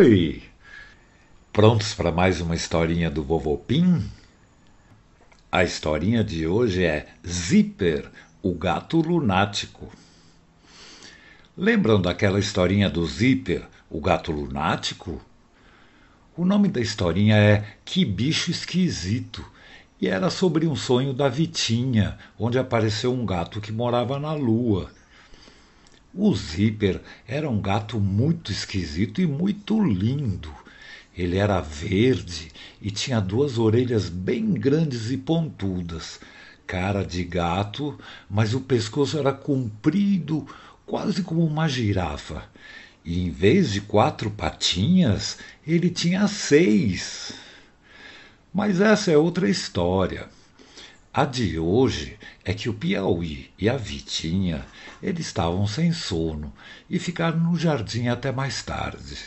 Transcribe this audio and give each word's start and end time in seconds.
Oi! 0.00 0.42
Prontos 1.52 1.92
para 1.92 2.10
mais 2.10 2.40
uma 2.40 2.54
historinha 2.54 3.10
do 3.10 3.22
Vovô 3.22 3.58
Pim? 3.58 4.02
A 5.52 5.62
historinha 5.62 6.24
de 6.24 6.46
hoje 6.46 6.82
é 6.82 7.08
Zíper, 7.28 8.10
o 8.42 8.54
gato 8.54 8.98
lunático. 9.02 9.92
Lembram 11.54 12.00
daquela 12.00 12.38
historinha 12.38 12.88
do 12.88 13.04
Zíper, 13.04 13.68
o 13.90 14.00
gato 14.00 14.32
lunático? 14.32 15.20
O 16.34 16.46
nome 16.46 16.68
da 16.68 16.80
historinha 16.80 17.36
é 17.36 17.66
Que 17.84 18.02
Bicho 18.02 18.50
Esquisito 18.50 19.44
e 20.00 20.08
era 20.08 20.30
sobre 20.30 20.66
um 20.66 20.74
sonho 20.74 21.12
da 21.12 21.28
Vitinha, 21.28 22.16
onde 22.38 22.58
apareceu 22.58 23.12
um 23.12 23.26
gato 23.26 23.60
que 23.60 23.70
morava 23.70 24.18
na 24.18 24.32
lua. 24.32 24.90
O 26.12 26.34
Zíper 26.34 27.00
era 27.24 27.48
um 27.48 27.60
gato 27.60 28.00
muito 28.00 28.50
esquisito 28.50 29.20
e 29.20 29.26
muito 29.28 29.80
lindo. 29.80 30.52
Ele 31.16 31.36
era 31.36 31.60
verde 31.60 32.50
e 32.82 32.90
tinha 32.90 33.20
duas 33.20 33.58
orelhas 33.58 34.08
bem 34.08 34.52
grandes 34.52 35.12
e 35.12 35.16
pontudas, 35.16 36.18
cara 36.66 37.04
de 37.04 37.22
gato, 37.22 37.96
mas 38.28 38.54
o 38.54 38.60
pescoço 38.60 39.18
era 39.18 39.32
comprido, 39.32 40.44
quase 40.84 41.22
como 41.22 41.46
uma 41.46 41.68
girafa. 41.68 42.42
E 43.04 43.26
em 43.26 43.30
vez 43.30 43.72
de 43.72 43.80
quatro 43.80 44.32
patinhas, 44.32 45.38
ele 45.64 45.90
tinha 45.90 46.26
seis. 46.26 47.34
Mas 48.52 48.80
essa 48.80 49.12
é 49.12 49.16
outra 49.16 49.48
história. 49.48 50.28
A 51.12 51.24
de 51.24 51.58
hoje 51.58 52.16
é 52.44 52.54
que 52.54 52.68
o 52.68 52.74
Piauí 52.74 53.50
e 53.58 53.68
a 53.68 53.76
Vitinha 53.76 54.64
eles 55.02 55.26
estavam 55.26 55.66
sem 55.66 55.92
sono 55.92 56.52
e 56.88 57.00
ficaram 57.00 57.40
no 57.40 57.58
jardim 57.58 58.06
até 58.06 58.30
mais 58.30 58.62
tarde. 58.62 59.18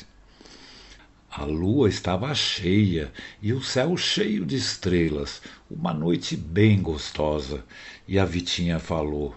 A 1.30 1.43
lua 1.43 1.89
estava 1.89 2.33
cheia 2.33 3.11
e 3.41 3.52
o 3.52 3.61
céu 3.61 3.97
cheio 3.97 4.45
de 4.45 4.55
estrelas, 4.55 5.41
uma 5.69 5.93
noite 5.93 6.38
bem 6.38 6.81
gostosa. 6.81 7.66
E 8.08 8.17
a 8.17 8.23
Vitinha 8.23 8.80
falou: 8.80 9.36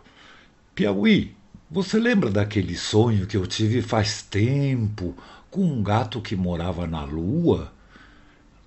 Piauí, 0.73 1.34
você 1.69 1.99
lembra 1.99 2.31
daquele 2.31 2.77
sonho 2.77 3.27
que 3.27 3.37
eu 3.37 3.45
tive 3.45 3.83
faz 3.83 4.23
tempo 4.23 5.17
com 5.51 5.65
um 5.65 5.83
gato 5.83 6.21
que 6.21 6.37
morava 6.37 6.87
na 6.87 7.03
lua? 7.03 7.73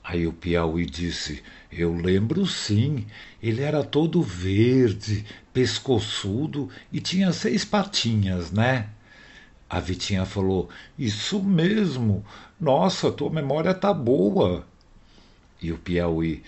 Aí 0.04 0.28
o 0.28 0.34
Piauí 0.34 0.86
disse: 0.86 1.42
Eu 1.72 1.94
lembro 1.94 2.46
sim. 2.46 3.06
Ele 3.42 3.62
era 3.62 3.84
todo 3.84 4.22
verde, 4.22 5.26
pescoçudo 5.54 6.70
e 6.92 7.00
tinha 7.00 7.32
seis 7.32 7.64
patinhas, 7.64 8.52
né? 8.52 8.90
A 9.70 9.80
Vitinha 9.80 10.26
falou: 10.26 10.68
Isso 10.98 11.42
mesmo. 11.44 12.26
Nossa, 12.60 13.12
tua 13.12 13.30
memória 13.30 13.74
tá 13.74 13.94
boa. 13.94 14.66
E 15.62 15.72
o 15.72 15.78
Piauí: 15.78 16.44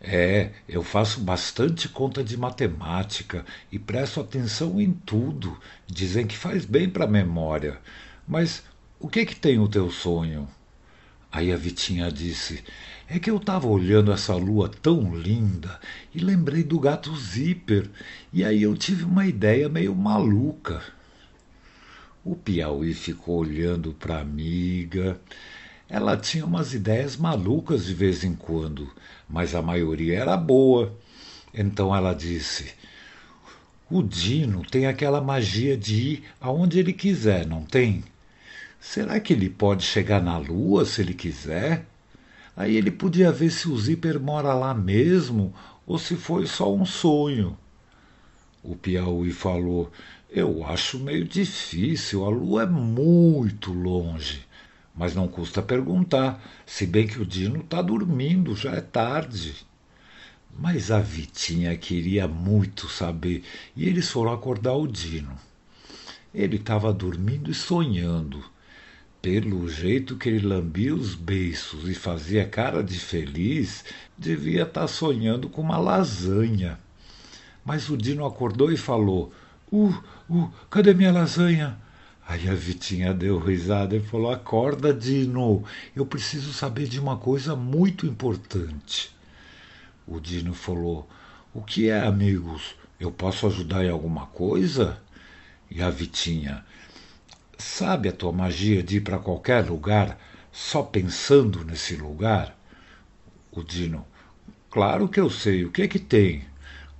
É, 0.00 0.50
eu 0.66 0.82
faço 0.82 1.20
bastante 1.20 1.88
conta 1.88 2.24
de 2.24 2.36
matemática 2.36 3.44
e 3.70 3.78
presto 3.78 4.20
atenção 4.20 4.80
em 4.80 4.92
tudo. 4.92 5.58
Dizem 5.86 6.26
que 6.26 6.36
faz 6.36 6.64
bem 6.64 6.88
para 6.88 7.04
a 7.04 7.08
memória. 7.08 7.78
Mas 8.26 8.64
o 8.98 9.08
que 9.08 9.26
que 9.26 9.36
tem 9.36 9.58
o 9.58 9.68
teu 9.68 9.90
sonho? 9.90 10.48
Aí 11.34 11.52
a 11.52 11.56
Vitinha 11.56 12.12
disse: 12.12 12.62
É 13.08 13.18
que 13.18 13.28
eu 13.28 13.38
estava 13.38 13.66
olhando 13.66 14.12
essa 14.12 14.36
lua 14.36 14.68
tão 14.68 15.16
linda 15.16 15.80
e 16.14 16.20
lembrei 16.20 16.62
do 16.62 16.78
gato 16.78 17.14
Zíper, 17.16 17.90
e 18.32 18.44
aí 18.44 18.62
eu 18.62 18.76
tive 18.76 19.02
uma 19.02 19.26
ideia 19.26 19.68
meio 19.68 19.96
maluca. 19.96 20.80
O 22.24 22.36
Piauí 22.36 22.94
ficou 22.94 23.38
olhando 23.38 23.92
para 23.92 24.18
a 24.18 24.20
amiga. 24.20 25.20
Ela 25.88 26.16
tinha 26.16 26.46
umas 26.46 26.72
ideias 26.72 27.16
malucas 27.16 27.84
de 27.86 27.94
vez 27.94 28.22
em 28.22 28.36
quando, 28.36 28.88
mas 29.28 29.56
a 29.56 29.60
maioria 29.60 30.20
era 30.20 30.36
boa. 30.36 30.96
Então 31.52 31.94
ela 31.94 32.14
disse: 32.14 32.74
O 33.90 34.04
Dino 34.04 34.64
tem 34.64 34.86
aquela 34.86 35.20
magia 35.20 35.76
de 35.76 35.94
ir 35.94 36.24
aonde 36.40 36.78
ele 36.78 36.92
quiser, 36.92 37.44
não 37.44 37.64
tem? 37.64 38.04
Será 38.86 39.18
que 39.18 39.32
ele 39.32 39.48
pode 39.48 39.82
chegar 39.82 40.22
na 40.22 40.36
Lua 40.36 40.84
se 40.84 41.00
ele 41.00 41.14
quiser? 41.14 41.86
Aí 42.54 42.76
ele 42.76 42.90
podia 42.90 43.32
ver 43.32 43.50
se 43.50 43.66
o 43.66 43.76
Zíper 43.78 44.20
mora 44.20 44.52
lá 44.52 44.74
mesmo 44.74 45.54
ou 45.86 45.98
se 45.98 46.14
foi 46.16 46.46
só 46.46 46.72
um 46.72 46.84
sonho. 46.84 47.58
O 48.62 48.76
Piauí 48.76 49.32
falou: 49.32 49.90
Eu 50.30 50.64
acho 50.66 50.98
meio 50.98 51.24
difícil, 51.24 52.26
a 52.26 52.28
Lua 52.28 52.64
é 52.64 52.66
muito 52.66 53.72
longe. 53.72 54.46
Mas 54.94 55.14
não 55.14 55.26
custa 55.26 55.62
perguntar, 55.62 56.40
se 56.66 56.86
bem 56.86 57.06
que 57.06 57.20
o 57.20 57.26
Dino 57.26 57.60
está 57.60 57.80
dormindo, 57.80 58.54
já 58.54 58.72
é 58.72 58.82
tarde. 58.82 59.66
Mas 60.56 60.90
a 60.90 61.00
Vitinha 61.00 61.74
queria 61.74 62.28
muito 62.28 62.86
saber 62.88 63.42
e 63.74 63.88
eles 63.88 64.10
foram 64.10 64.32
acordar 64.32 64.74
o 64.74 64.86
Dino. 64.86 65.36
Ele 66.34 66.56
estava 66.56 66.92
dormindo 66.92 67.50
e 67.50 67.54
sonhando. 67.54 68.53
Pelo 69.24 69.66
jeito 69.70 70.18
que 70.18 70.28
ele 70.28 70.46
lambia 70.46 70.94
os 70.94 71.14
beiços 71.14 71.88
e 71.88 71.94
fazia 71.94 72.46
cara 72.46 72.84
de 72.84 72.98
feliz, 72.98 73.82
devia 74.18 74.64
estar 74.64 74.82
tá 74.82 74.86
sonhando 74.86 75.48
com 75.48 75.62
uma 75.62 75.78
lasanha. 75.78 76.78
Mas 77.64 77.88
o 77.88 77.96
Dino 77.96 78.26
acordou 78.26 78.70
e 78.70 78.76
falou: 78.76 79.32
Uh, 79.72 79.94
uh, 80.28 80.52
cadê 80.68 80.92
minha 80.92 81.10
lasanha? 81.10 81.78
Aí 82.28 82.46
a 82.50 82.54
Vitinha 82.54 83.14
deu 83.14 83.38
risada 83.38 83.96
e 83.96 84.00
falou: 84.00 84.30
Acorda, 84.30 84.92
Dino, 84.92 85.64
eu 85.96 86.04
preciso 86.04 86.52
saber 86.52 86.86
de 86.86 87.00
uma 87.00 87.16
coisa 87.16 87.56
muito 87.56 88.04
importante. 88.04 89.10
O 90.06 90.20
Dino 90.20 90.52
falou: 90.52 91.08
O 91.54 91.62
que 91.62 91.88
é, 91.88 91.98
amigos? 91.98 92.74
Eu 93.00 93.10
posso 93.10 93.46
ajudar 93.46 93.86
em 93.86 93.90
alguma 93.90 94.26
coisa? 94.26 95.00
E 95.70 95.80
a 95.80 95.88
Vitinha: 95.88 96.62
Sabe 97.58 98.08
a 98.08 98.12
tua 98.12 98.32
magia 98.32 98.82
de 98.82 98.96
ir 98.96 99.00
para 99.00 99.18
qualquer 99.18 99.68
lugar 99.68 100.18
só 100.52 100.82
pensando 100.82 101.64
nesse 101.64 101.96
lugar? 101.96 102.56
O 103.50 103.62
Dino. 103.62 104.04
Claro 104.70 105.08
que 105.08 105.20
eu 105.20 105.30
sei. 105.30 105.64
O 105.64 105.70
que 105.70 105.82
é 105.82 105.88
que 105.88 105.98
tem? 105.98 106.44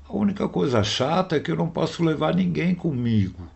A 0.09 0.13
única 0.13 0.49
coisa 0.49 0.85
chata 0.85 1.37
é 1.37 1.41
que 1.41 1.51
eu 1.51 1.57
não 1.57 1.69
posso 1.69 2.05
levar 2.05 2.35
ninguém 2.35 2.75
comigo. 2.75 3.49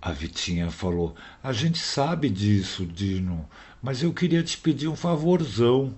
A 0.00 0.12
Vitinha 0.12 0.70
falou: 0.70 1.14
A 1.42 1.52
gente 1.52 1.78
sabe 1.78 2.28
disso, 2.28 2.84
Dino, 2.84 3.48
mas 3.82 4.02
eu 4.02 4.12
queria 4.12 4.42
te 4.42 4.58
pedir 4.58 4.88
um 4.88 4.96
favorzão. 4.96 5.94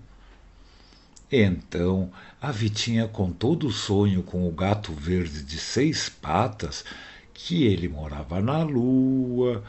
Então 1.30 2.10
a 2.40 2.50
Vitinha 2.50 3.06
contou 3.06 3.54
do 3.54 3.70
sonho 3.70 4.22
com 4.22 4.48
o 4.48 4.52
gato 4.52 4.92
verde 4.92 5.42
de 5.42 5.58
seis 5.58 6.08
patas 6.08 6.84
que 7.40 7.64
ele 7.64 7.88
morava 7.88 8.40
na 8.40 8.64
lua, 8.64 9.62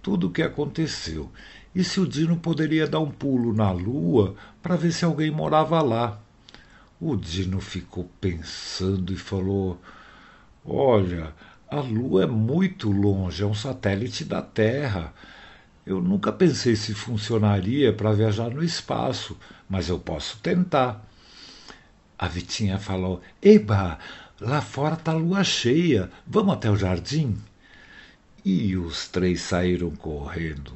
tudo 0.00 0.28
o 0.28 0.30
que 0.30 0.42
aconteceu. 0.42 1.30
E 1.74 1.84
se 1.84 2.00
o 2.00 2.06
Dino 2.06 2.38
poderia 2.38 2.86
dar 2.86 3.00
um 3.00 3.10
pulo 3.10 3.52
na 3.52 3.70
lua 3.70 4.34
para 4.62 4.74
ver 4.74 4.90
se 4.90 5.04
alguém 5.04 5.30
morava 5.30 5.82
lá. 5.82 6.18
O 6.98 7.14
Dino 7.16 7.60
ficou 7.60 8.10
pensando 8.20 9.12
e 9.12 9.16
falou: 9.16 9.78
Olha, 10.64 11.34
a 11.68 11.80
lua 11.80 12.22
é 12.22 12.26
muito 12.26 12.90
longe, 12.90 13.42
é 13.42 13.46
um 13.46 13.54
satélite 13.54 14.24
da 14.24 14.40
Terra. 14.40 15.12
Eu 15.84 16.00
nunca 16.00 16.32
pensei 16.32 16.74
se 16.74 16.94
funcionaria 16.94 17.92
para 17.92 18.12
viajar 18.12 18.48
no 18.48 18.64
espaço, 18.64 19.36
mas 19.68 19.90
eu 19.90 19.98
posso 19.98 20.38
tentar. 20.38 21.06
A 22.18 22.26
Vitinha 22.26 22.78
falou: 22.78 23.20
Eba, 23.42 23.98
Lá 24.40 24.62
fora 24.62 24.94
está 24.94 25.12
lua 25.12 25.44
cheia. 25.44 26.10
Vamos 26.26 26.54
até 26.54 26.70
o 26.70 26.76
jardim? 26.76 27.36
E 28.42 28.74
os 28.74 29.06
três 29.06 29.42
saíram 29.42 29.90
correndo. 29.90 30.72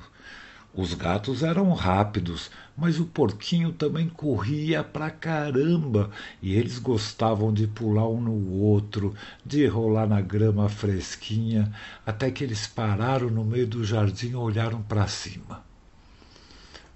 Os 0.75 0.93
gatos 0.93 1.43
eram 1.43 1.73
rápidos, 1.73 2.51
mas 2.77 3.01
o 3.01 3.07
porquinho 3.07 3.73
também 3.73 4.07
corria 4.07 4.85
pra 4.85 5.09
caramba, 5.09 6.11
e 6.43 6.53
eles 6.53 6.79
gostavam 6.79 7.55
de 7.55 7.67
pular 7.67 8.09
um 8.09 8.21
no 8.21 8.51
outro, 8.53 9.15
de 9.47 9.67
rolar 9.67 10.07
na 10.09 10.21
grama 10.21 10.69
fresquinha, 10.69 11.73
até 12.05 12.31
que 12.31 12.45
eles 12.45 12.67
pararam 12.67 13.31
no 13.31 13.45
meio 13.45 13.67
do 13.67 13.85
jardim 13.85 14.31
e 14.31 14.35
olharam 14.35 14.83
para 14.83 15.07
cima. 15.07 15.65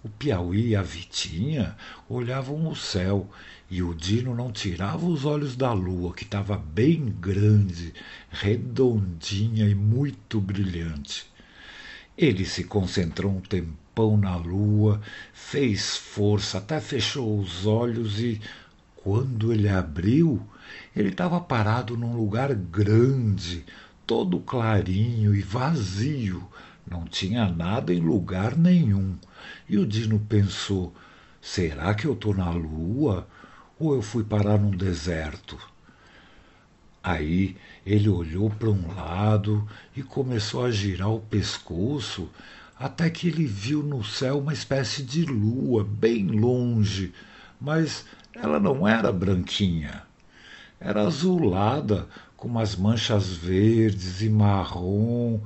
O 0.04 0.08
Piauí 0.08 0.68
e 0.68 0.76
a 0.76 0.82
Vitinha 0.82 1.76
olhavam 2.08 2.68
o 2.68 2.76
céu 2.76 3.28
e 3.68 3.82
o 3.82 3.92
Dino 3.92 4.32
não 4.32 4.52
tirava 4.52 5.04
os 5.04 5.24
olhos 5.24 5.56
da 5.56 5.72
lua, 5.72 6.14
que 6.14 6.22
estava 6.22 6.56
bem 6.56 7.12
grande, 7.20 7.92
redondinha 8.30 9.68
e 9.68 9.74
muito 9.74 10.40
brilhante. 10.40 11.26
Ele 12.16 12.44
se 12.44 12.62
concentrou 12.62 13.32
um 13.32 13.40
tempão 13.40 14.16
na 14.16 14.36
lua, 14.36 15.00
fez 15.32 15.96
força, 15.96 16.58
até 16.58 16.80
fechou 16.80 17.36
os 17.38 17.66
olhos 17.66 18.20
e, 18.20 18.40
quando 18.94 19.52
ele 19.52 19.68
abriu, 19.68 20.40
ele 20.94 21.08
estava 21.08 21.40
parado 21.40 21.96
num 21.96 22.16
lugar 22.16 22.54
grande, 22.54 23.64
todo 24.06 24.38
clarinho 24.38 25.34
e 25.34 25.40
vazio, 25.42 26.48
Não 26.88 27.04
tinha 27.04 27.50
nada 27.50 27.92
em 27.92 28.00
lugar 28.00 28.56
nenhum. 28.56 29.16
E 29.68 29.78
o 29.78 29.86
Dino 29.86 30.18
pensou: 30.18 30.94
será 31.40 31.94
que 31.94 32.06
eu 32.06 32.14
estou 32.14 32.34
na 32.34 32.50
lua? 32.50 33.26
Ou 33.78 33.94
eu 33.94 34.02
fui 34.02 34.24
parar 34.24 34.58
num 34.58 34.70
deserto? 34.70 35.58
Aí 37.02 37.56
ele 37.86 38.08
olhou 38.08 38.50
para 38.50 38.68
um 38.68 38.94
lado 38.94 39.66
e 39.96 40.02
começou 40.02 40.64
a 40.64 40.70
girar 40.70 41.10
o 41.10 41.20
pescoço 41.20 42.28
até 42.78 43.10
que 43.10 43.28
ele 43.28 43.44
viu 43.44 43.82
no 43.82 44.04
céu 44.04 44.38
uma 44.38 44.52
espécie 44.52 45.02
de 45.02 45.24
lua 45.24 45.84
bem 45.84 46.26
longe, 46.26 47.12
mas 47.60 48.04
ela 48.34 48.60
não 48.60 48.86
era 48.86 49.10
branquinha. 49.12 50.02
Era 50.80 51.02
azulada, 51.02 52.06
com 52.36 52.46
umas 52.46 52.76
manchas 52.76 53.32
verdes 53.32 54.22
e 54.22 54.28
marrom. 54.28 55.40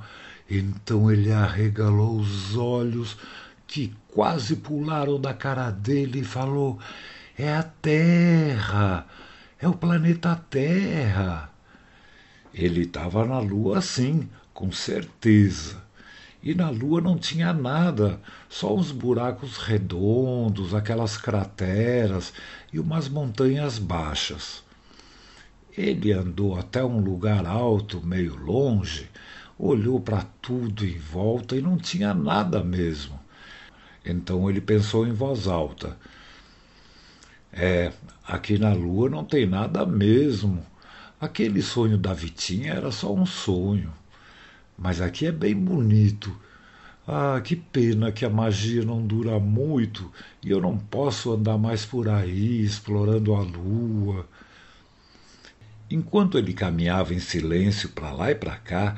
Então 0.47 1.09
ele 1.09 1.31
arregalou 1.31 2.17
os 2.17 2.55
olhos, 2.55 3.17
que 3.73 3.91
quase 4.07 4.57
pularam 4.57 5.19
da 5.19 5.33
cara 5.33 5.71
dele, 5.71 6.19
e 6.19 6.23
falou: 6.23 6.77
É 7.35 7.55
a 7.55 7.63
Terra! 7.63 9.07
É 9.59 9.67
o 9.67 9.73
planeta 9.73 10.39
Terra! 10.47 11.49
Ele 12.53 12.81
estava 12.81 13.25
na 13.25 13.39
Lua, 13.39 13.81
sim, 13.81 14.29
com 14.53 14.71
certeza. 14.71 15.81
E 16.43 16.53
na 16.53 16.69
Lua 16.69 17.01
não 17.01 17.17
tinha 17.17 17.51
nada, 17.51 18.19
só 18.47 18.75
uns 18.75 18.91
buracos 18.91 19.57
redondos, 19.57 20.75
aquelas 20.75 21.17
crateras 21.17 22.31
e 22.71 22.79
umas 22.79 23.09
montanhas 23.09 23.79
baixas. 23.79 24.63
Ele 25.75 26.11
andou 26.11 26.59
até 26.59 26.85
um 26.85 26.99
lugar 26.99 27.47
alto, 27.47 28.05
meio 28.05 28.35
longe, 28.35 29.09
olhou 29.57 29.99
para 29.99 30.21
tudo 30.43 30.85
em 30.85 30.99
volta 30.99 31.55
e 31.55 31.61
não 31.61 31.75
tinha 31.75 32.13
nada 32.13 32.63
mesmo. 32.63 33.22
Então 34.05 34.49
ele 34.49 34.61
pensou 34.61 35.07
em 35.07 35.13
voz 35.13 35.47
alta: 35.47 35.97
É, 37.51 37.91
aqui 38.27 38.57
na 38.57 38.73
Lua 38.73 39.09
não 39.09 39.23
tem 39.23 39.45
nada 39.45 39.85
mesmo. 39.85 40.65
Aquele 41.19 41.61
sonho 41.61 41.97
da 41.97 42.13
Vitinha 42.13 42.73
era 42.73 42.91
só 42.91 43.13
um 43.13 43.25
sonho. 43.25 43.93
Mas 44.77 44.99
aqui 45.01 45.25
é 45.27 45.31
bem 45.31 45.55
bonito. 45.55 46.35
Ah, 47.07 47.39
que 47.43 47.55
pena 47.55 48.11
que 48.11 48.25
a 48.25 48.29
magia 48.29 48.83
não 48.83 49.05
dura 49.05 49.37
muito 49.37 50.09
e 50.41 50.49
eu 50.49 50.61
não 50.61 50.77
posso 50.77 51.33
andar 51.33 51.57
mais 51.57 51.85
por 51.85 52.07
aí 52.07 52.61
explorando 52.61 53.35
a 53.35 53.41
lua. 53.41 54.25
Enquanto 55.91 56.37
ele 56.37 56.53
caminhava 56.53 57.13
em 57.13 57.19
silêncio 57.19 57.89
para 57.89 58.11
lá 58.11 58.31
e 58.31 58.35
para 58.35 58.55
cá, 58.55 58.97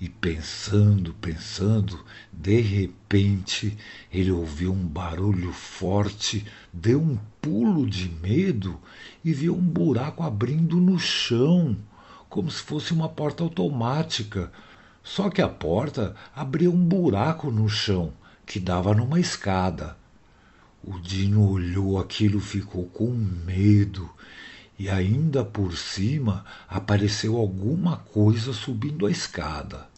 e 0.00 0.08
pensando, 0.08 1.12
pensando, 1.14 2.04
de 2.32 2.60
repente 2.60 3.76
ele 4.12 4.30
ouviu 4.30 4.72
um 4.72 4.86
barulho 4.86 5.52
forte, 5.52 6.46
deu 6.72 7.00
um 7.00 7.18
pulo 7.40 7.88
de 7.88 8.08
medo 8.08 8.78
e 9.24 9.32
viu 9.32 9.56
um 9.56 9.60
buraco 9.60 10.22
abrindo 10.22 10.76
no 10.76 10.98
chão, 10.98 11.76
como 12.28 12.50
se 12.50 12.62
fosse 12.62 12.92
uma 12.92 13.08
porta 13.08 13.42
automática. 13.42 14.52
Só 15.02 15.30
que 15.30 15.42
a 15.42 15.48
porta 15.48 16.14
abria 16.34 16.70
um 16.70 16.84
buraco 16.84 17.50
no 17.50 17.68
chão 17.68 18.12
que 18.46 18.60
dava 18.60 18.94
numa 18.94 19.18
escada. 19.18 19.96
O 20.84 20.98
Dino 20.98 21.50
olhou 21.50 21.98
aquilo, 21.98 22.38
ficou 22.38 22.84
com 22.86 23.10
medo 23.10 24.08
e 24.78 24.88
ainda 24.88 25.44
por 25.44 25.76
cima 25.76 26.44
apareceu 26.68 27.36
alguma 27.36 27.96
coisa 27.96 28.52
subindo 28.52 29.06
a 29.06 29.10
escada. 29.10 29.88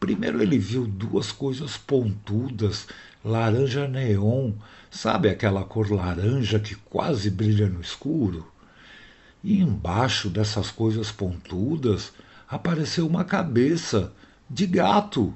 Primeiro 0.00 0.42
ele 0.42 0.58
viu 0.58 0.86
duas 0.86 1.30
coisas 1.30 1.76
pontudas, 1.76 2.86
laranja 3.24 3.86
neon, 3.86 4.52
sabe 4.90 5.28
aquela 5.28 5.64
cor 5.64 5.90
laranja 5.90 6.58
que 6.58 6.74
quase 6.74 7.30
brilha 7.30 7.68
no 7.68 7.80
escuro? 7.80 8.46
E 9.42 9.60
embaixo 9.60 10.28
dessas 10.28 10.70
coisas 10.70 11.12
pontudas 11.12 12.12
apareceu 12.48 13.06
uma 13.06 13.24
cabeça 13.24 14.12
de 14.50 14.66
gato. 14.66 15.32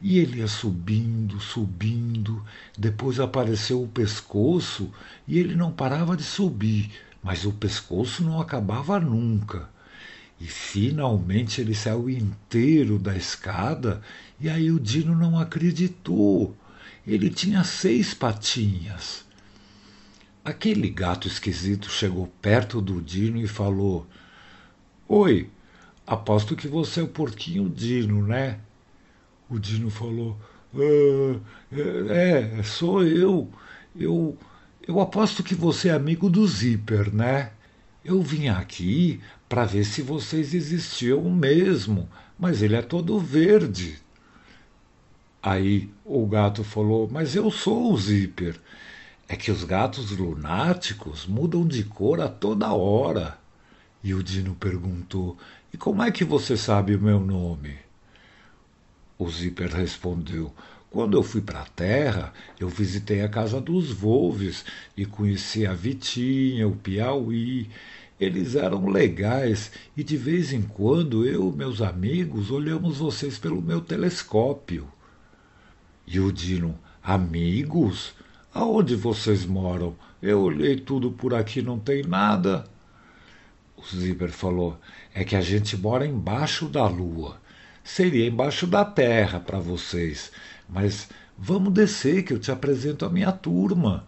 E 0.00 0.18
ele 0.18 0.38
ia 0.38 0.48
subindo, 0.48 1.38
subindo, 1.38 2.44
depois 2.76 3.20
apareceu 3.20 3.82
o 3.82 3.88
pescoço 3.88 4.92
e 5.28 5.38
ele 5.38 5.54
não 5.54 5.70
parava 5.70 6.16
de 6.16 6.24
subir, 6.24 6.90
mas 7.22 7.44
o 7.44 7.52
pescoço 7.52 8.24
não 8.24 8.40
acabava 8.40 8.98
nunca. 8.98 9.68
E 10.40 10.46
finalmente 10.46 11.60
ele 11.60 11.74
saiu 11.74 12.10
inteiro 12.10 12.98
da 12.98 13.16
escada, 13.16 14.02
e 14.40 14.48
aí 14.48 14.72
o 14.72 14.80
Dino 14.80 15.14
não 15.14 15.38
acreditou. 15.38 16.56
Ele 17.06 17.30
tinha 17.30 17.62
seis 17.62 18.12
patinhas. 18.12 19.24
Aquele 20.44 20.90
gato 20.90 21.28
esquisito 21.28 21.88
chegou 21.88 22.26
perto 22.40 22.80
do 22.80 23.00
Dino 23.00 23.38
e 23.38 23.46
falou: 23.46 24.04
Oi, 25.08 25.48
aposto 26.04 26.56
que 26.56 26.66
você 26.66 26.98
é 26.98 27.04
o 27.04 27.08
porquinho 27.08 27.68
Dino, 27.68 28.26
né? 28.26 28.58
O 29.48 29.60
Dino 29.60 29.90
falou: 29.90 30.36
ah, 30.74 31.40
É, 32.10 32.62
sou 32.64 33.04
eu. 33.04 33.48
Eu 33.94 34.36
eu 34.86 35.00
aposto 35.00 35.42
que 35.42 35.54
você 35.54 35.88
é 35.88 35.92
amigo 35.92 36.28
do 36.28 36.46
Zíper, 36.46 37.14
né? 37.14 37.52
Eu 38.04 38.20
vim 38.20 38.48
aqui 38.48 39.20
para 39.48 39.64
ver 39.64 39.84
se 39.84 40.02
vocês 40.02 40.54
existiam 40.54 41.22
mesmo, 41.30 42.08
mas 42.38 42.62
ele 42.62 42.74
é 42.74 42.82
todo 42.82 43.18
verde. 43.18 43.98
Aí 45.42 45.90
o 46.04 46.26
gato 46.26 46.64
falou: 46.64 47.08
Mas 47.10 47.36
eu 47.36 47.50
sou 47.50 47.92
o 47.92 47.96
Zíper. 47.96 48.60
É 49.28 49.36
que 49.36 49.50
os 49.50 49.64
gatos 49.64 50.10
lunáticos 50.10 51.26
mudam 51.26 51.66
de 51.66 51.84
cor 51.84 52.20
a 52.20 52.28
toda 52.28 52.72
hora. 52.72 53.38
E 54.02 54.14
o 54.14 54.22
Dino 54.22 54.54
perguntou: 54.54 55.36
E 55.72 55.76
como 55.76 56.02
é 56.02 56.10
que 56.10 56.24
você 56.24 56.56
sabe 56.56 56.96
o 56.96 57.00
meu 57.00 57.20
nome? 57.20 57.76
O 59.18 59.28
Zíper 59.30 59.72
respondeu: 59.72 60.52
quando 60.92 61.16
eu 61.16 61.22
fui 61.22 61.40
para 61.40 61.62
a 61.62 61.66
Terra, 61.66 62.34
eu 62.60 62.68
visitei 62.68 63.22
a 63.22 63.28
casa 63.28 63.58
dos 63.58 63.90
Volves 63.90 64.62
e 64.94 65.06
conheci 65.06 65.66
a 65.66 65.72
Vitinha, 65.72 66.68
o 66.68 66.76
Piauí. 66.76 67.70
Eles 68.20 68.54
eram 68.54 68.86
legais 68.86 69.72
e 69.96 70.04
de 70.04 70.18
vez 70.18 70.52
em 70.52 70.60
quando 70.60 71.26
eu 71.26 71.48
e 71.48 71.56
meus 71.56 71.80
amigos 71.80 72.50
olhamos 72.50 72.98
vocês 72.98 73.38
pelo 73.38 73.62
meu 73.62 73.80
telescópio. 73.80 74.86
E 76.06 76.20
o 76.20 76.30
Dino, 76.30 76.78
amigos? 77.02 78.12
Aonde 78.52 78.94
vocês 78.94 79.46
moram? 79.46 79.96
Eu 80.20 80.42
olhei 80.42 80.76
tudo 80.76 81.10
por 81.10 81.32
aqui, 81.32 81.62
não 81.62 81.78
tem 81.78 82.02
nada. 82.02 82.66
O 83.78 83.82
Zíber 83.82 84.30
falou: 84.30 84.78
é 85.14 85.24
que 85.24 85.34
a 85.34 85.40
gente 85.40 85.74
mora 85.74 86.06
embaixo 86.06 86.68
da 86.68 86.86
lua. 86.86 87.40
Seria 87.82 88.28
embaixo 88.28 88.66
da 88.66 88.84
terra 88.84 89.40
para 89.40 89.58
vocês. 89.58 90.30
Mas 90.72 91.08
vamos 91.38 91.72
descer 91.72 92.24
que 92.24 92.32
eu 92.32 92.38
te 92.38 92.50
apresento 92.50 93.04
a 93.04 93.10
minha 93.10 93.30
turma. 93.30 94.06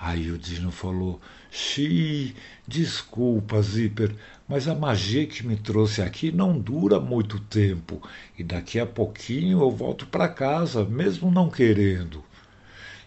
Aí 0.00 0.30
o 0.30 0.38
Dino 0.38 0.72
falou: 0.72 1.20
Xi, 1.50 2.34
desculpa, 2.66 3.60
Zíper, 3.62 4.14
mas 4.48 4.66
a 4.66 4.74
magia 4.74 5.26
que 5.26 5.46
me 5.46 5.56
trouxe 5.56 6.02
aqui 6.02 6.32
não 6.32 6.58
dura 6.58 6.98
muito 6.98 7.38
tempo 7.38 8.02
e 8.38 8.42
daqui 8.42 8.80
a 8.80 8.86
pouquinho 8.86 9.60
eu 9.60 9.70
volto 9.70 10.06
para 10.06 10.28
casa, 10.28 10.84
mesmo 10.84 11.30
não 11.30 11.48
querendo. 11.50 12.24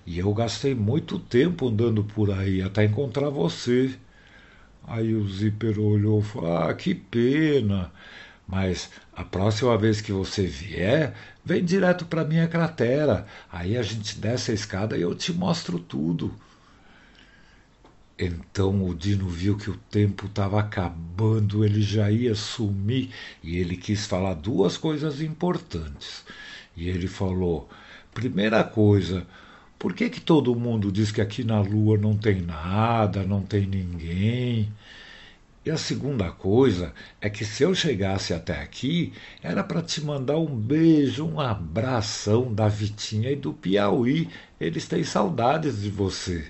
E 0.06 0.20
eu 0.20 0.34
gastei 0.34 0.76
muito 0.76 1.20
tempo 1.20 1.68
andando 1.68 2.04
por 2.04 2.32
aí 2.32 2.62
até 2.62 2.86
encontrar 2.86 3.30
você. 3.30 3.96
Aí 4.88 5.14
o 5.16 5.28
Zíper 5.28 5.80
olhou 5.80 6.20
e 6.20 6.24
falou: 6.24 6.58
Ah, 6.58 6.74
que 6.74 6.94
pena. 6.96 7.92
Mas 8.48 8.90
a 9.14 9.24
próxima 9.24 9.78
vez 9.78 10.02
que 10.02 10.12
você 10.12 10.46
vier, 10.46 11.16
vem 11.44 11.64
direto 11.64 12.06
para 12.06 12.24
minha 12.24 12.48
cratera. 12.48 13.26
Aí 13.52 13.78
a 13.78 13.82
gente 13.82 14.18
desce 14.20 14.52
a 14.52 14.54
escada 14.54 14.98
e 14.98 15.02
eu 15.02 15.16
te 15.16 15.34
mostro 15.34 15.80
tudo. 15.80 16.34
Então 18.18 18.86
o 18.86 18.96
Dino 18.96 19.28
viu 19.28 19.58
que 19.58 19.70
o 19.70 19.76
tempo 19.76 20.28
estava 20.28 20.60
acabando, 20.60 21.66
ele 21.66 21.82
já 21.82 22.10
ia 22.10 22.34
sumir 22.34 23.10
e 23.44 23.58
ele 23.58 23.76
quis 23.76 24.06
falar 24.06 24.36
duas 24.36 24.78
coisas 24.78 25.22
importantes. 25.22 26.24
E 26.78 26.88
ele 26.88 27.08
falou: 27.08 27.70
primeira 28.14 28.64
coisa, 28.64 29.28
por 29.78 29.94
que, 29.94 30.10
que 30.10 30.22
todo 30.22 30.56
mundo 30.56 30.92
diz 30.92 31.12
que 31.12 31.22
aqui 31.22 31.44
na 31.44 31.60
Lua 31.60 31.98
não 31.98 32.16
tem 32.18 32.42
nada, 32.42 33.24
não 33.24 33.42
tem 33.42 33.68
ninguém? 33.68 34.72
E 35.66 35.72
a 35.72 35.78
segunda 35.78 36.32
coisa 36.32 36.94
é 37.20 37.30
que 37.30 37.44
se 37.44 37.64
eu 37.64 37.76
chegasse 37.76 38.34
até 38.34 38.62
aqui, 38.62 39.12
era 39.42 39.64
para 39.66 39.82
te 39.82 40.00
mandar 40.02 40.38
um 40.38 40.56
beijo, 40.56 41.26
um 41.26 41.42
abração 41.42 42.54
da 42.54 42.68
Vitinha 42.70 43.32
e 43.32 43.36
do 43.36 43.52
Piauí. 43.54 44.30
Eles 44.60 44.88
têm 44.88 45.04
saudades 45.04 45.82
de 45.82 45.90
você. 45.90 46.50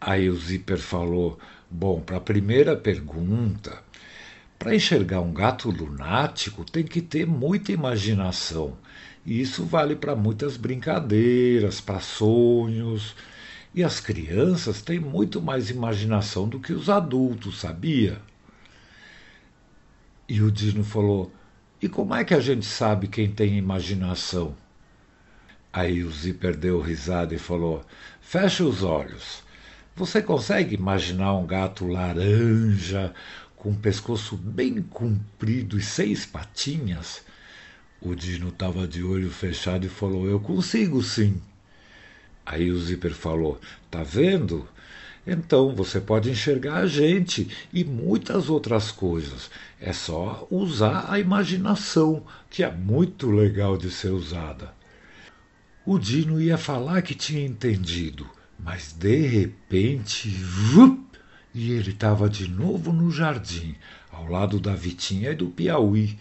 Aí 0.00 0.28
o 0.28 0.36
Zíper 0.36 0.78
falou: 0.78 1.38
Bom, 1.70 2.00
para 2.00 2.18
a 2.18 2.20
primeira 2.20 2.76
pergunta, 2.76 3.82
Para 4.58 4.74
enxergar 4.74 5.20
um 5.20 5.32
gato 5.32 5.70
lunático 5.70 6.64
tem 6.64 6.84
que 6.84 7.02
ter 7.02 7.26
muita 7.26 7.72
imaginação. 7.72 8.76
E 9.26 9.40
isso 9.40 9.64
vale 9.64 9.96
para 9.96 10.16
muitas 10.16 10.56
brincadeiras, 10.56 11.80
para 11.80 12.00
sonhos. 12.00 13.14
E 13.74 13.82
as 13.82 13.98
crianças 13.98 14.80
têm 14.80 15.00
muito 15.00 15.42
mais 15.42 15.68
imaginação 15.68 16.48
do 16.48 16.60
que 16.60 16.72
os 16.72 16.88
adultos, 16.88 17.58
sabia? 17.58 18.20
E 20.28 20.40
o 20.40 20.48
Dino 20.48 20.84
falou: 20.84 21.32
E 21.82 21.88
como 21.88 22.14
é 22.14 22.24
que 22.24 22.34
a 22.34 22.40
gente 22.40 22.64
sabe 22.64 23.08
quem 23.08 23.28
tem 23.28 23.58
imaginação? 23.58 24.54
Aí 25.72 26.04
o 26.04 26.10
Zíper 26.12 26.56
deu 26.56 26.80
risada 26.80 27.34
e 27.34 27.38
falou: 27.38 27.84
Feche 28.20 28.62
os 28.62 28.84
olhos. 28.84 29.42
Você 29.96 30.22
consegue 30.22 30.76
imaginar 30.76 31.34
um 31.34 31.44
gato 31.44 31.84
laranja 31.84 33.12
com 33.56 33.70
um 33.70 33.74
pescoço 33.74 34.36
bem 34.36 34.82
comprido 34.82 35.76
e 35.76 35.82
seis 35.82 36.24
patinhas? 36.24 37.24
O 38.00 38.14
Dino 38.14 38.50
estava 38.50 38.86
de 38.86 39.02
olho 39.02 39.30
fechado 39.32 39.84
e 39.84 39.88
falou: 39.88 40.28
Eu 40.28 40.38
consigo 40.38 41.02
sim. 41.02 41.42
Aí 42.44 42.70
o 42.70 42.78
Zíper 42.78 43.14
falou: 43.14 43.60
Tá 43.90 44.02
vendo? 44.02 44.68
Então 45.26 45.74
você 45.74 46.00
pode 46.00 46.30
enxergar 46.30 46.76
a 46.76 46.86
gente 46.86 47.48
e 47.72 47.82
muitas 47.82 48.50
outras 48.50 48.90
coisas. 48.90 49.50
É 49.80 49.92
só 49.92 50.46
usar 50.50 51.06
a 51.08 51.18
imaginação, 51.18 52.22
que 52.50 52.62
é 52.62 52.70
muito 52.70 53.30
legal 53.30 53.76
de 53.76 53.90
ser 53.90 54.10
usada. 54.10 54.74
O 55.86 55.98
Dino 55.98 56.40
ia 56.40 56.58
falar 56.58 57.02
que 57.02 57.14
tinha 57.14 57.44
entendido, 57.44 58.26
mas 58.58 58.92
de 58.92 59.26
repente, 59.26 60.28
vup, 60.28 61.00
e 61.54 61.72
ele 61.72 61.90
estava 61.90 62.28
de 62.28 62.48
novo 62.48 62.92
no 62.92 63.10
jardim, 63.10 63.74
ao 64.10 64.26
lado 64.26 64.58
da 64.58 64.74
Vitinha 64.74 65.30
e 65.30 65.34
do 65.34 65.46
Piauí. 65.46 66.18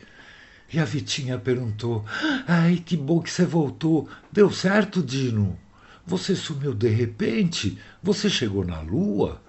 E 0.71 0.79
a 0.79 0.85
Vitinha 0.85 1.37
perguntou: 1.37 2.05
Ai, 2.47 2.81
que 2.85 2.95
bom 2.95 3.21
que 3.21 3.29
você 3.29 3.45
voltou. 3.45 4.07
Deu 4.31 4.51
certo, 4.51 5.01
Dino? 5.01 5.57
Você 6.05 6.35
sumiu 6.35 6.73
de 6.73 6.89
repente? 6.89 7.77
Você 8.01 8.29
chegou 8.29 8.65
na 8.65 8.81
lua? 8.81 9.41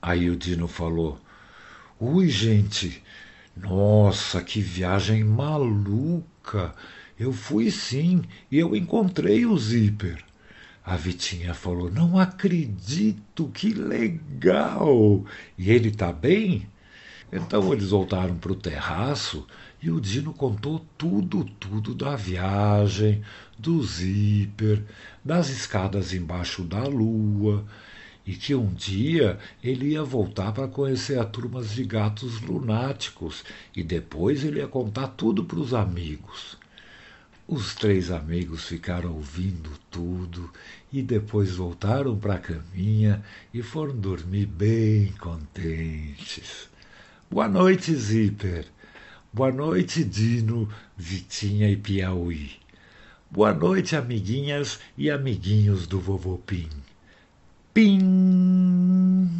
Aí 0.00 0.30
o 0.30 0.36
Dino 0.36 0.66
falou: 0.66 1.20
Ui, 2.00 2.28
gente, 2.28 3.02
nossa, 3.56 4.42
que 4.42 4.60
viagem 4.60 5.22
maluca! 5.22 6.74
Eu 7.18 7.32
fui 7.32 7.70
sim 7.70 8.22
e 8.50 8.58
eu 8.58 8.74
encontrei 8.74 9.46
o 9.46 9.56
zíper. 9.56 10.24
A 10.84 10.96
Vitinha 10.96 11.52
falou: 11.52 11.90
Não 11.90 12.18
acredito, 12.18 13.48
que 13.48 13.72
legal! 13.72 15.24
E 15.58 15.70
ele 15.70 15.90
tá 15.90 16.10
bem? 16.10 16.66
Então 17.30 17.72
eles 17.72 17.90
voltaram 17.90 18.36
para 18.36 18.52
o 18.52 18.56
terraço 18.56 19.46
e 19.84 19.90
o 19.90 20.00
Dino 20.00 20.32
contou 20.32 20.78
tudo, 20.96 21.44
tudo 21.60 21.94
da 21.94 22.16
viagem, 22.16 23.22
do 23.58 23.82
zíper, 23.82 24.82
das 25.22 25.50
escadas 25.50 26.14
embaixo 26.14 26.62
da 26.64 26.84
lua, 26.84 27.62
e 28.26 28.32
que 28.34 28.54
um 28.54 28.72
dia 28.72 29.38
ele 29.62 29.88
ia 29.88 30.02
voltar 30.02 30.52
para 30.52 30.66
conhecer 30.66 31.18
a 31.18 31.24
turmas 31.26 31.72
de 31.72 31.84
gatos 31.84 32.40
lunáticos 32.40 33.44
e 33.76 33.82
depois 33.82 34.42
ele 34.42 34.60
ia 34.60 34.66
contar 34.66 35.08
tudo 35.08 35.44
para 35.44 35.58
os 35.58 35.74
amigos. 35.74 36.56
Os 37.46 37.74
três 37.74 38.10
amigos 38.10 38.64
ficaram 38.64 39.12
ouvindo 39.12 39.70
tudo 39.90 40.50
e 40.90 41.02
depois 41.02 41.56
voltaram 41.56 42.16
para 42.16 42.36
a 42.36 42.38
caminha 42.38 43.22
e 43.52 43.60
foram 43.60 43.94
dormir 43.94 44.46
bem 44.46 45.12
contentes. 45.18 46.70
Boa 47.30 47.48
noite, 47.48 47.94
Zíper. 47.94 48.73
Boa 49.34 49.50
noite, 49.50 50.04
Dino, 50.04 50.68
Vitinha 50.96 51.68
e 51.68 51.76
Piauí. 51.76 52.52
Boa 53.28 53.52
noite, 53.52 53.96
amiguinhas 53.96 54.78
e 54.96 55.10
amiguinhos 55.10 55.88
do 55.88 55.98
Vovô 55.98 56.38
Pim. 56.38 56.68
Pim! 57.74 59.34